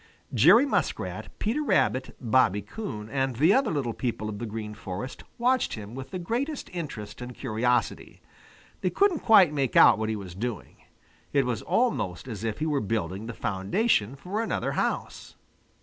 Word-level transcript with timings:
Jerry 0.33 0.65
Muskrat, 0.65 1.27
Peter 1.37 1.61
Rabbit, 1.61 2.15
Bobby 2.19 2.63
Coon, 2.63 3.07
and 3.07 3.35
the 3.35 3.53
other 3.53 3.69
little 3.69 3.93
people 3.93 4.29
of 4.29 4.39
the 4.39 4.47
Green 4.47 4.73
Forest 4.73 5.23
watched 5.37 5.73
him 5.75 5.93
with 5.93 6.09
the 6.09 6.17
greatest 6.17 6.71
interest 6.73 7.21
and 7.21 7.35
curiosity. 7.35 8.19
They 8.81 8.89
couldn't 8.89 9.19
quite 9.19 9.53
make 9.53 9.75
out 9.75 9.99
what 9.99 10.09
he 10.09 10.15
was 10.15 10.33
doing. 10.33 10.77
It 11.33 11.45
was 11.45 11.61
almost 11.61 12.27
as 12.27 12.43
if 12.43 12.57
he 12.57 12.65
were 12.65 12.81
building 12.81 13.27
the 13.27 13.35
foundation 13.35 14.15
for 14.15 14.41
another 14.41 14.71
house. 14.71 15.35